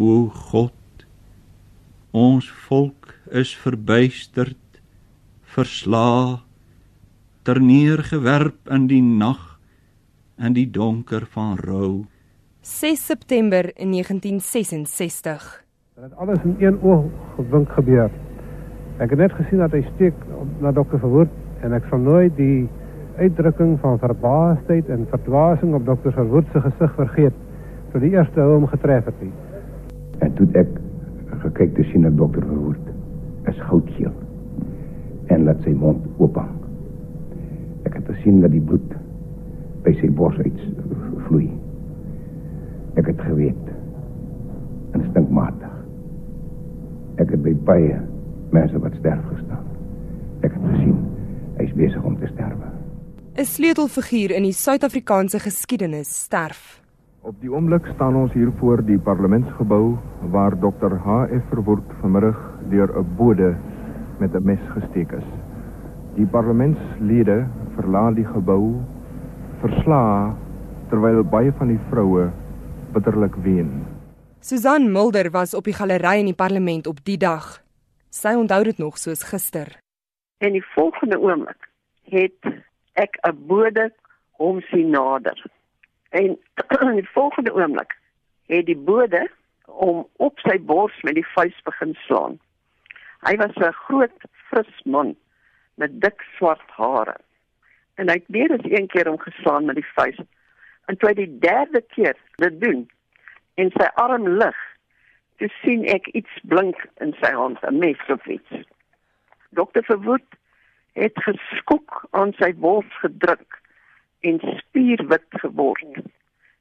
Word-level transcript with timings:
O 0.00 0.30
God, 0.32 1.04
ons 2.16 2.46
volk 2.64 3.10
is 3.36 3.50
verbuisterd, 3.60 4.78
versla, 5.52 6.40
terneergewerp 7.44 8.70
in 8.72 8.86
die 8.88 9.02
nag 9.04 9.58
en 10.40 10.56
die 10.56 10.64
donker 10.72 11.26
van 11.34 11.58
rou. 11.60 12.06
6 12.64 13.04
September 13.10 13.68
1966. 13.76 15.44
Dit 15.98 16.08
het 16.08 16.16
alles 16.16 16.40
in 16.48 16.56
een 16.64 16.80
oog 16.80 17.12
gewink 17.36 17.76
gebeur. 17.76 18.08
Ek 19.04 19.12
het 19.12 19.20
net 19.26 19.36
gesien 19.36 19.60
dat 19.60 19.76
hy 19.76 19.82
steek 19.90 20.24
na 20.64 20.72
dokter 20.80 21.04
Verwoerd 21.04 21.36
en 21.60 21.76
ek 21.76 21.92
sal 21.92 22.00
nooit 22.06 22.32
die 22.40 22.64
uitdrukking 23.20 23.76
van 23.84 24.00
verbaasdheid 24.00 24.88
en 24.88 25.04
verdwasing 25.12 25.76
op 25.76 25.84
dokter 25.92 26.16
Verwoerd 26.16 26.48
se 26.56 26.64
gesig 26.70 26.98
vergeet 27.04 27.46
toe 27.92 28.00
die 28.00 28.14
eerste 28.16 28.48
hom 28.48 28.64
getref 28.72 29.04
het 29.12 29.24
nie. 29.28 29.32
En 30.20 30.32
toe 30.38 30.46
ek 30.60 30.72
gekyk 31.44 31.74
te 31.76 31.84
sien 31.90 32.04
dat 32.04 32.16
dokter 32.16 32.44
Verwoerd 32.46 32.90
is 33.48 33.60
goudgeel 33.68 34.12
en 35.30 35.44
laat 35.46 35.60
sy 35.64 35.72
mond 35.76 36.04
oop 36.18 36.36
hang. 36.36 36.56
Ek 37.88 37.96
het 37.96 38.08
gesien 38.10 38.40
dat 38.42 38.52
die 38.52 38.62
bloed 38.62 38.94
by 39.84 39.94
sy 40.00 40.10
bors 40.12 40.36
uit 40.42 40.64
vloei. 41.28 41.48
Ek 43.00 43.06
het 43.12 43.22
geweet 43.24 43.70
instinkmatig. 44.98 45.76
Ek 47.22 47.30
het 47.30 47.42
by 47.44 47.54
baie 47.68 48.00
mense 48.50 48.82
wat 48.82 48.96
sterf 48.98 49.22
gestaan. 49.30 49.64
Ek 50.42 50.52
het 50.52 50.66
gesien 50.74 50.98
hy 51.60 51.68
is 51.68 51.76
besig 51.78 52.04
om 52.04 52.18
te 52.18 52.28
sterwe. 52.32 52.68
'n 53.38 53.46
Sleutelfiguur 53.46 54.34
in 54.36 54.42
die 54.42 54.52
Suid-Afrikaanse 54.52 55.38
geskiedenis 55.38 56.10
sterf. 56.26 56.80
Op 57.20 57.36
die 57.36 57.50
oomblik 57.52 57.84
staan 57.94 58.14
ons 58.16 58.32
hier 58.32 58.48
voor 58.56 58.80
die 58.80 58.96
parlementsgebou 58.98 59.98
waar 60.32 60.54
Dr. 60.56 60.94
H.F. 61.04 61.42
Verwoerd 61.50 61.90
vanmiddag 62.00 62.38
deur 62.72 62.88
'n 62.96 63.16
bode 63.16 63.56
met 64.18 64.32
'n 64.34 64.44
mes 64.44 64.62
gesteek 64.72 65.12
is. 65.12 65.28
Die 66.14 66.26
parlementslede 66.26 67.46
verlaat 67.74 68.14
die 68.14 68.24
gebou 68.24 68.80
versla 69.60 70.34
terwyl 70.88 71.22
baie 71.24 71.52
van 71.52 71.68
die 71.68 71.80
vroue 71.90 72.30
bitterlik 72.92 73.34
ween. 73.34 73.84
Susan 74.40 74.92
Mulder 74.92 75.30
was 75.30 75.54
op 75.54 75.64
die 75.64 75.76
galery 75.76 76.18
in 76.18 76.32
die 76.32 76.40
parlement 76.44 76.86
op 76.86 77.04
die 77.04 77.18
dag. 77.18 77.62
Sy 78.08 78.32
onthou 78.34 78.64
dit 78.64 78.78
nog 78.78 78.98
soos 78.98 79.22
gister. 79.22 79.78
En 80.38 80.52
die 80.52 80.64
volgende 80.74 81.20
oomblik 81.20 81.68
het 82.02 82.40
ek 82.92 83.18
'n 83.28 83.46
bode 83.46 83.92
hom 84.30 84.60
sien 84.60 84.90
nader. 84.90 85.59
En 86.10 86.24
in 86.24 86.38
die 87.00 87.08
volgende 87.08 87.54
oomblik 87.54 87.98
het 88.46 88.66
die 88.66 88.76
bode 88.76 89.30
om 89.64 90.06
op 90.16 90.38
sy 90.38 90.58
bors 90.58 91.02
met 91.06 91.14
die 91.14 91.26
vuis 91.34 91.62
begin 91.62 91.94
slaan. 92.06 92.38
Hy 93.26 93.36
was 93.36 93.54
'n 93.54 93.72
groot, 93.72 94.16
fris 94.50 94.82
man 94.84 95.16
met 95.74 96.00
dik 96.00 96.24
swart 96.36 96.70
hare. 96.76 97.16
En 97.94 98.08
hy 98.08 98.14
het 98.14 98.24
weer 98.26 98.50
eens 98.50 98.70
een 98.70 98.86
keer 98.86 99.10
omgeslaan 99.10 99.64
met 99.64 99.74
die 99.74 99.92
vuis. 99.94 100.18
En 100.84 100.96
toe 100.96 101.08
hy 101.08 101.14
die 101.14 101.38
derde 101.38 101.80
keer 101.80 102.16
dit 102.34 102.60
doen 102.60 102.90
en 103.54 103.70
sy 103.70 103.88
arm 103.94 104.28
lig, 104.28 104.56
toe 105.36 105.48
sien 105.62 105.84
ek 105.84 106.06
iets 106.06 106.40
blink 106.42 106.86
in 106.96 107.14
sy 107.20 107.32
hand, 107.32 107.58
'n 107.62 107.78
mes 107.78 108.02
of 108.08 108.26
iets. 108.26 108.50
Dokter 109.50 109.84
Verwoed 109.84 110.26
het 110.92 111.22
geskok 111.22 112.04
aan 112.10 112.32
sy 112.32 112.54
bors 112.54 112.98
gedruk 112.98 113.59
en 114.20 114.40
spierwit 114.56 115.26
geword 115.42 116.02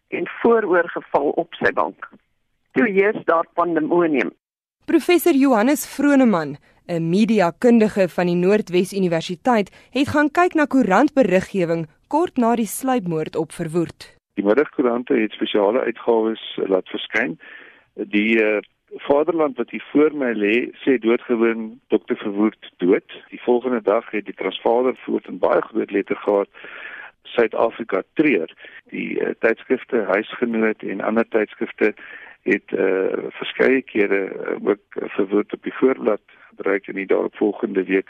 en 0.07 0.27
vooroorgeval 0.41 1.29
op 1.29 1.53
sy 1.53 1.71
bank. 1.73 2.09
Toe 2.71 2.87
heers 2.87 3.23
daar 3.25 3.45
pandemonium. 3.53 4.31
Professor 4.85 5.33
Johannes 5.33 5.85
Vroneman, 5.95 6.57
'n 6.87 7.09
mediakundige 7.09 8.09
van 8.09 8.25
die 8.25 8.35
Noordwes 8.35 8.93
Universiteit, 8.93 9.69
het 9.91 10.07
gaan 10.07 10.31
kyk 10.31 10.53
na 10.53 10.65
koerantberiggewing 10.65 11.87
kort 12.07 12.37
na 12.37 12.55
die 12.55 12.65
sluipmoord 12.65 13.35
op 13.35 13.51
Verwoerd. 13.51 14.17
Die 14.33 14.45
middagkoerante 14.45 15.13
het 15.13 15.31
spesiale 15.31 15.79
uitgawes 15.79 16.59
laat 16.67 16.89
verskyn. 16.89 17.39
Die 17.93 18.41
uh, 18.41 18.57
Vaderland 18.95 19.57
wat 19.57 19.69
hier 19.69 19.85
voor 19.91 20.13
my 20.13 20.31
lê, 20.33 20.71
sê 20.81 20.97
doodgewoon 20.97 21.79
Dr. 21.87 22.15
Verwoerd 22.15 22.71
dood. 22.77 23.09
Die 23.29 23.41
volgende 23.41 23.81
dag 23.81 24.11
het 24.11 24.25
die 24.25 24.33
Transvaal 24.33 24.93
voort 25.05 25.27
in 25.27 25.37
baie 25.37 25.61
groot 25.61 25.91
letter 25.91 26.15
gehad 26.15 26.49
Suid-Afrika 27.35 28.03
treur. 28.19 28.51
Die 28.93 29.19
uh, 29.19 29.33
tydskrifte 29.39 30.05
Huisgenoot 30.09 30.83
en 30.83 31.01
ander 31.01 31.27
tydskrifte 31.29 31.93
het 32.47 32.71
uh, 32.71 33.29
verskeie 33.39 33.81
kere 33.81 34.21
uh, 34.29 34.55
ook 34.71 35.01
verwoord 35.15 35.53
op 35.53 35.63
die 35.63 35.75
voorblad 35.79 36.21
gebruik 36.49 36.87
in 36.87 36.95
die 36.95 37.09
daaropvolgende 37.09 37.83
week. 37.83 38.09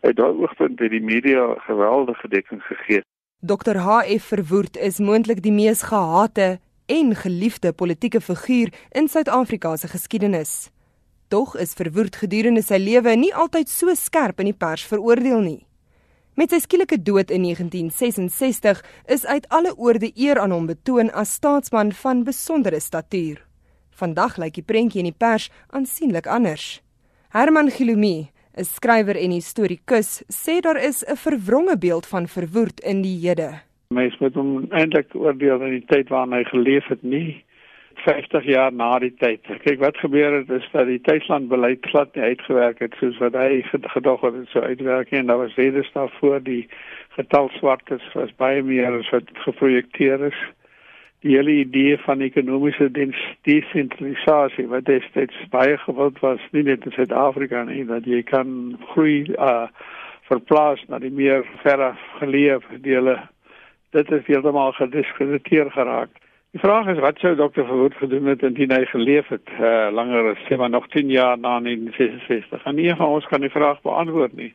Uit 0.00 0.16
daardie 0.16 0.42
oogpunt 0.42 0.78
het 0.78 0.90
die 0.90 1.02
media 1.02 1.54
geweldige 1.66 2.28
dekking 2.28 2.62
gegee. 2.62 3.02
Dr 3.40 3.76
H.F. 3.76 4.24
Verwoerd 4.32 4.76
is 4.76 4.98
moontlik 4.98 5.42
die 5.42 5.52
mees 5.52 5.82
gehate 5.82 6.58
en 6.86 7.14
geliefde 7.14 7.72
politieke 7.72 8.20
figuur 8.20 8.72
in 8.90 9.08
Suid-Afrika 9.08 9.76
se 9.76 9.88
geskiedenis. 9.88 10.70
Tog 11.28 11.56
is 11.56 11.76
Verwoerd 11.76 12.16
gedurende 12.16 12.62
sy 12.62 12.80
lewe 12.80 13.12
nie 13.16 13.34
altyd 13.34 13.68
so 13.68 13.94
skerp 13.94 14.40
in 14.40 14.48
die 14.48 14.56
pers 14.56 14.86
veroordeel 14.88 15.42
nie. 15.44 15.67
Met 16.38 16.52
sy 16.54 16.60
skielike 16.62 17.00
dood 17.02 17.32
in 17.34 17.42
1966 17.42 18.78
is 19.10 19.24
uit 19.26 19.46
alle 19.50 19.72
oorde 19.74 20.12
eer 20.14 20.38
aan 20.38 20.52
hom 20.54 20.68
betoon 20.68 21.08
as 21.10 21.32
staatsman 21.34 21.90
van 21.98 22.20
besondere 22.22 22.78
statuur. 22.78 23.40
Vandag 23.98 24.36
lyk 24.38 24.54
die 24.60 24.62
prentjie 24.62 25.02
in 25.02 25.08
die 25.08 25.16
pers 25.18 25.48
aansienlik 25.74 26.28
anders. 26.30 26.78
Herman 27.34 27.72
Gilumi, 27.74 28.30
'n 28.54 28.64
skrywer 28.64 29.18
en 29.18 29.34
historikus, 29.34 30.22
sê 30.30 30.60
daar 30.62 30.78
is 30.78 31.02
'n 31.02 31.16
verwronge 31.16 31.76
beeld 31.76 32.06
van 32.06 32.28
Verwoerd 32.28 32.80
in 32.86 33.02
die 33.02 33.18
hede. 33.26 33.58
Mens 33.90 34.18
moet 34.20 34.34
hom 34.34 34.70
eintlik 34.70 35.14
oordeel 35.14 35.62
in 35.62 35.70
die 35.70 35.86
tyd 35.86 36.08
waarin 36.08 36.32
hy 36.32 36.44
geleef 36.44 36.86
het 36.86 37.02
nie 37.02 37.42
50 38.04 38.44
jaar 38.44 38.72
na 38.72 38.98
die 38.98 39.14
tyd. 39.20 39.46
Kyk 39.64 39.80
wat 39.82 39.96
gebeur 39.98 40.32
het 40.36 40.50
is 40.50 40.66
dat 40.72 40.86
die 40.86 41.00
tuislandbeleid 41.00 41.86
glad 41.90 42.14
nie 42.14 42.24
uitgewerk 42.32 42.78
het 42.84 42.94
soos 43.00 43.18
wat 43.22 43.36
hy 43.38 43.62
gedog 43.94 44.22
het 44.26 44.36
so 44.52 44.60
uitwerk 44.60 45.10
en 45.10 45.26
daar 45.26 45.42
was 45.42 45.56
redes 45.56 45.90
daarvoor 45.92 46.42
die 46.44 46.68
getal 47.16 47.50
swartes 47.58 48.04
was 48.14 48.34
baie 48.36 48.62
meer 48.62 48.98
as 48.98 49.10
wat 49.10 49.30
geprojekteer 49.44 50.24
is. 50.30 50.38
Die 51.26 51.34
hele 51.34 51.56
idee 51.64 51.96
van 52.04 52.20
ekonomiese 52.22 52.90
desentralisasie 53.42 54.68
wat 54.70 54.86
destyds 54.86 55.40
baie 55.50 55.78
gewild 55.82 56.20
was 56.22 56.44
nie 56.52 56.62
net 56.62 56.86
in 56.86 56.94
Suid-Afrika 56.94 57.64
nie 57.66 57.84
dat 57.88 58.06
jy 58.06 58.22
kan 58.22 58.78
groei 58.92 59.24
uh 59.34 59.66
verplaas 60.28 60.82
na 60.92 60.98
die 61.00 61.10
meer 61.10 61.46
verre 61.62 61.94
geleë 62.18 62.60
dele. 62.84 63.16
Dit 63.96 64.10
is 64.12 64.26
heeltemal 64.26 64.74
gediskrediteer 64.76 65.70
geraak. 65.72 66.12
Die 66.58 66.66
vraag 66.66 66.88
is 66.90 66.98
wat 66.98 67.18
sou 67.22 67.36
dokter 67.38 67.66
Verwoerd 67.66 67.94
gedoen 67.94 68.24
het 68.26 68.40
indien 68.42 68.72
hy 68.74 68.84
geleef 68.90 69.28
het 69.30 69.50
uh, 69.60 69.90
langer 69.94 70.32
as 70.32 70.40
sê 70.48 70.56
maar 70.58 70.70
nog 70.70 70.88
10 70.90 71.06
jaar 71.14 71.36
na 71.38 71.52
1966? 71.62 72.64
En 72.66 72.74
nie 72.74 72.94
van 72.98 73.12
ons 73.14 73.26
kan 73.30 73.44
die 73.46 73.50
vraag 73.50 73.78
beantwoord 73.84 74.32
nie. 74.34 74.48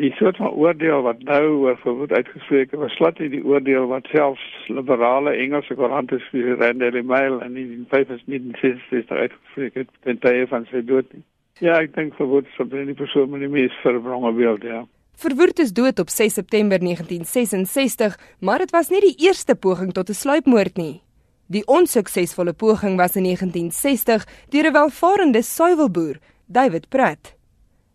Die 0.00 0.08
soort 0.16 0.38
van 0.40 0.54
oordeel 0.56 1.02
wat 1.04 1.18
nou 1.28 1.42
oor 1.66 1.76
Verwoerd 1.82 2.14
uitgespreek 2.16 2.72
is, 2.72 2.80
was 2.80 2.94
slat 2.96 3.20
nie 3.20 3.28
die 3.34 3.42
oordeel 3.44 3.90
wat 3.90 4.08
selfs 4.08 4.46
liberale 4.72 5.34
Engelse 5.36 5.76
koerante 5.76 6.16
soos 6.30 6.56
Rand 6.62 6.80
Daily 6.80 7.02
Mail 7.04 7.36
in 7.44 7.58
1965 7.58 9.12
uitgespreek 9.12 9.76
het 9.82 9.90
ten 10.08 10.20
tye 10.22 10.46
van 10.48 10.64
sy 10.70 10.80
dood 10.80 11.12
nie. 11.12 11.20
Ja, 11.60 11.74
ek 11.76 11.92
dink 11.98 12.16
Verwoerd 12.16 12.48
sou 12.54 12.64
binne 12.64 12.94
die 12.94 12.96
persoon 13.02 13.28
met 13.34 13.44
die 13.44 13.50
mees 13.52 13.76
verwronge 13.82 14.32
beeld, 14.38 14.64
ja. 14.64 14.80
Verwoerd 15.20 15.60
is 15.60 15.76
dood 15.76 16.00
op 16.00 16.08
6 16.08 16.40
September 16.40 16.80
1966, 16.80 18.16
maar 18.40 18.64
dit 18.64 18.72
was 18.72 18.88
nie 18.88 19.02
die 19.10 19.28
eerste 19.28 19.58
poging 19.66 19.92
tot 19.92 20.08
'n 20.08 20.16
sluipmoord 20.16 20.80
nie. 20.80 21.02
Die 21.48 21.62
onsuksesvolle 21.64 22.52
poging 22.52 22.98
was 23.00 23.14
in 23.16 23.24
1960 23.24 24.24
deur 24.52 24.66
'n 24.68 24.72
welvarende 24.72 25.42
suiwelboer, 25.42 26.16
David 26.46 26.88
Pratt. 26.88 27.36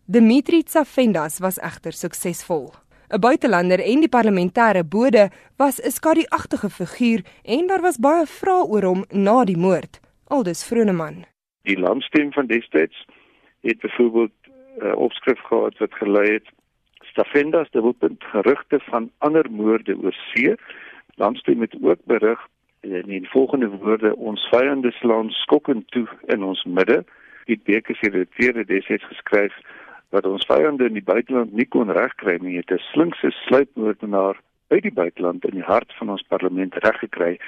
Dimitri 0.06 0.62
Tsafendas 0.62 1.38
was 1.38 1.58
egter 1.58 1.92
suksesvol. 1.92 2.74
'n 3.08 3.20
Buitelander 3.20 3.80
en 3.80 4.00
die 4.00 4.08
parlementêre 4.08 4.82
bode 4.84 5.30
was 5.56 5.80
'n 5.80 5.90
skadu-agtige 5.90 6.70
figuur 6.70 7.20
en 7.44 7.66
daar 7.66 7.80
was 7.80 7.98
baie 7.98 8.26
vrae 8.26 8.66
oor 8.66 8.82
hom 8.82 9.04
na 9.10 9.44
die 9.44 9.56
moord, 9.56 10.00
aldus 10.26 10.64
Vroneman. 10.64 11.24
Die 11.62 11.78
landstem 11.78 12.32
van 12.32 12.46
destyds 12.46 13.06
het 13.60 13.78
byvoorbeeld 13.78 14.32
'n 14.46 14.86
uh, 14.86 14.96
opskrif 14.96 15.38
gehad 15.38 15.78
wat 15.78 15.94
gelei 15.94 16.32
het 16.32 16.48
Tsafendas 17.12 17.68
het 17.70 17.82
op 17.82 18.02
gerugte 18.18 18.80
van 18.80 19.10
ander 19.18 19.50
moorde 19.50 19.96
oor 20.02 20.16
see. 20.34 20.54
Landstem 21.14 21.60
het 21.60 21.76
ook 21.82 22.04
berig 22.04 22.48
in 22.84 23.08
die 23.08 23.28
volgende 23.32 23.68
woorde 23.68 24.16
ons 24.16 24.48
vyande 24.52 24.92
slaan 25.00 25.30
skokkend 25.30 25.88
toe 25.90 26.06
in 26.32 26.44
ons 26.44 26.64
midde. 26.64 27.04
Die 27.48 27.60
Bekes 27.64 28.00
het 28.00 28.12
dit 28.12 28.36
weer 28.36 28.66
destyds 28.66 29.04
geskryf 29.08 29.56
wat 30.14 30.26
ons 30.26 30.46
vyande 30.46 30.86
in 30.86 30.98
die 30.98 31.04
buiteland 31.04 31.52
nie 31.52 31.66
kon 31.66 31.90
regkry 31.90 32.38
nie. 32.40 32.56
Het 32.56 32.70
'n 32.70 32.84
slinkse 32.92 33.30
sluipmoordenaar 33.30 34.40
uit 34.68 34.82
die 34.82 34.92
buiteland 34.92 35.44
in 35.44 35.58
die 35.60 35.68
hart 35.68 35.92
van 35.98 36.10
ons 36.10 36.24
parlement 36.28 36.74
reggekry 36.74 37.38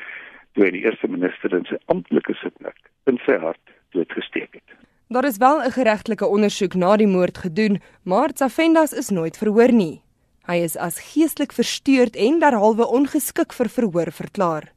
toe 0.55 0.65
hy 0.65 0.71
die 0.71 0.85
eerste 0.85 1.09
minister 1.09 1.55
in 1.55 1.65
sy 1.69 1.79
amptelike 1.93 2.35
sitplek 2.35 2.77
in 3.06 3.21
sy 3.27 3.38
hart 3.43 3.61
doodgesteek 3.91 4.53
het. 4.53 4.69
Daar 5.09 5.25
is 5.25 5.38
wel 5.38 5.62
'n 5.62 5.71
geregtelike 5.71 6.27
ondersoek 6.27 6.75
na 6.75 6.97
die 6.97 7.06
moord 7.06 7.38
gedoen, 7.38 7.81
maar 8.03 8.33
Tsafendas 8.33 8.93
is 8.93 9.11
nooit 9.11 9.38
verhoor 9.38 9.73
nie. 9.73 10.03
Hy 10.47 10.56
is 10.56 10.77
as 10.77 11.00
geestelik 11.12 11.53
versteurd 11.53 12.17
en 12.17 12.38
derhalwe 12.38 12.87
ongeskik 12.87 13.53
vir 13.53 13.69
verhoor 13.69 14.12
verklaar. 14.12 14.75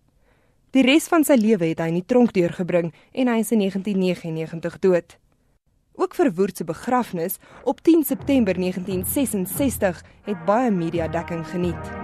Die 0.71 0.83
res 0.86 1.07
van 1.10 1.24
sy 1.25 1.33
lewe 1.33 1.71
het 1.71 1.80
hy 1.81 1.88
in 1.89 1.98
die 1.98 2.06
tronk 2.06 2.36
deurgebring 2.36 2.92
en 3.18 3.31
hy 3.31 3.39
is 3.42 3.50
in 3.56 3.63
1999 3.63 4.75
dood. 4.83 5.16
Ook 5.98 6.13
vir 6.16 6.30
Woerd 6.38 6.62
se 6.62 6.63
begrafnis 6.63 7.39
op 7.66 7.81
10 7.81 8.06
September 8.06 8.54
1966 8.54 10.04
het 10.30 10.45
baie 10.45 10.69
media 10.71 11.07
dekking 11.07 11.42
geniet. 11.48 11.98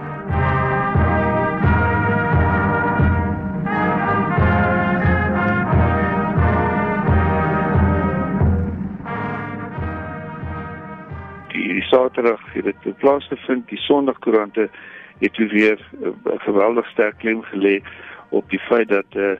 die 11.76 11.82
Saterdag 11.82 12.40
het 12.52 12.64
dit 12.64 12.96
plaasgevind. 12.98 13.68
Die 13.68 13.78
Sondagkoerante 13.78 14.70
het 15.18 15.36
weer 15.36 15.78
'n 15.78 16.06
uh, 16.06 16.40
geweldig 16.48 16.86
sterk 16.86 17.18
klem 17.18 17.42
gelê 17.42 17.82
op 18.28 18.50
die 18.50 18.58
feit 18.58 18.88
dat 18.88 19.04
eh 19.10 19.22
uh, 19.22 19.36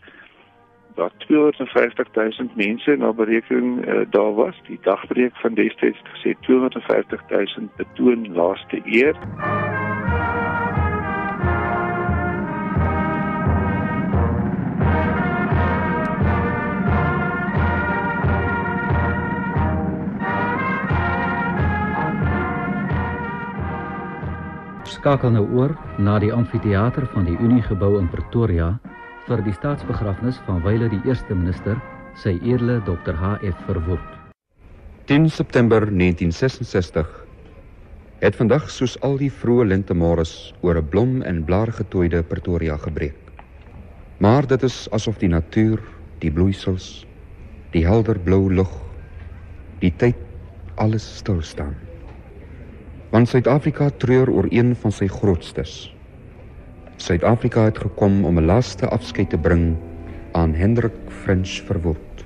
daar 0.97 1.11
250 1.17 2.07
000 2.13 2.31
mense 2.55 2.97
na 2.97 3.13
berekening 3.13 3.89
uh, 3.89 4.01
daar 4.11 4.35
was. 4.35 4.63
Die 4.67 4.79
dagbreek 4.83 5.37
van 5.37 5.55
destyds 5.55 6.03
gesê 6.13 6.35
250 6.41 7.23
000 7.29 7.47
betoon 7.77 8.33
laaste 8.33 8.81
eer. 8.85 9.17
Skakel 25.07 25.37
nou 25.37 25.45
oor 25.55 25.71
na 26.03 26.17
die 26.19 26.33
amfitheater 26.35 27.05
van 27.13 27.29
die 27.29 27.37
Unie 27.39 27.63
gebou 27.63 27.93
in 28.01 28.09
Pretoria 28.11 28.73
vir 29.29 29.39
die 29.47 29.53
staatsbegrafnis 29.55 30.41
van 30.49 30.59
wyle 30.65 30.89
die 30.91 30.99
eerste 31.07 31.37
minister, 31.39 31.79
sy 32.19 32.33
eerle 32.43 32.81
Dr 32.89 33.15
H.F. 33.15 33.55
Verwoerd. 33.69 34.17
10 35.07 35.29
September 35.31 35.87
1966 35.87 37.07
het 38.25 38.41
vandag 38.41 38.67
soos 38.67 38.99
al 39.07 39.15
die 39.23 39.31
vroeë 39.31 39.69
lentemôres 39.77 40.35
oor 40.67 40.83
'n 40.83 40.91
blom 40.91 41.23
en 41.23 41.45
blaar 41.47 41.71
getooide 41.71 42.27
Pretoria 42.27 42.75
gebreek. 42.75 43.31
Maar 44.19 44.47
dit 44.47 44.63
is 44.63 44.91
asof 44.91 45.23
die 45.23 45.31
natuur, 45.31 45.79
die 46.19 46.35
bloeisels, 46.35 47.07
die 47.71 47.87
helder 47.87 48.19
blou 48.19 48.51
lug, 48.51 48.75
die 49.79 49.95
tyd 49.95 50.19
alles 50.75 51.07
stil 51.23 51.43
staan 51.43 51.86
want 53.17 53.31
Suid-Afrika 53.33 53.87
treur 53.97 54.29
oor 54.29 54.45
een 54.53 54.75
van 54.77 54.93
sy 54.93 55.07
grootstes. 55.09 55.73
Suid-Afrika 57.01 57.63
het 57.65 57.79
gekom 57.81 58.25
om 58.29 58.37
'n 58.39 58.45
laaste 58.45 58.89
afskeid 58.93 59.31
te 59.31 59.39
bring 59.39 59.77
aan 60.33 60.53
Hendrik 60.55 60.93
French 61.25 61.65
Verwoerd. 61.65 62.25